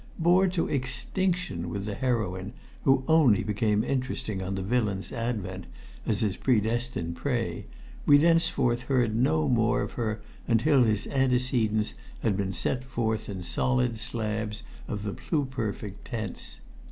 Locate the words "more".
9.47-9.83